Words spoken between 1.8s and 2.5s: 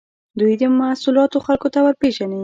ورپېژني.